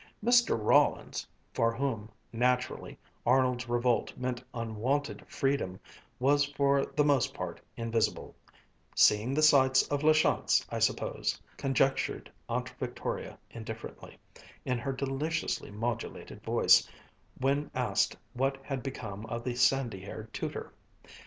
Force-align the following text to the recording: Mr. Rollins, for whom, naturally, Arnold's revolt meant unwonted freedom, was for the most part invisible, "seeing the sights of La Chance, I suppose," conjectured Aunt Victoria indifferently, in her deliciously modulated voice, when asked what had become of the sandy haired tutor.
Mr. 0.25 0.57
Rollins, 0.59 1.27
for 1.53 1.71
whom, 1.75 2.09
naturally, 2.33 2.97
Arnold's 3.23 3.69
revolt 3.69 4.17
meant 4.17 4.43
unwonted 4.51 5.23
freedom, 5.27 5.79
was 6.19 6.43
for 6.43 6.85
the 6.87 7.03
most 7.03 7.35
part 7.35 7.61
invisible, 7.77 8.33
"seeing 8.95 9.35
the 9.35 9.43
sights 9.43 9.83
of 9.89 10.01
La 10.01 10.11
Chance, 10.11 10.65
I 10.71 10.79
suppose," 10.79 11.39
conjectured 11.55 12.31
Aunt 12.49 12.69
Victoria 12.79 13.37
indifferently, 13.51 14.17
in 14.65 14.79
her 14.79 14.91
deliciously 14.91 15.69
modulated 15.69 16.41
voice, 16.41 16.89
when 17.37 17.69
asked 17.75 18.17
what 18.33 18.57
had 18.63 18.81
become 18.81 19.27
of 19.27 19.43
the 19.43 19.53
sandy 19.53 19.99
haired 19.99 20.33
tutor. 20.33 20.73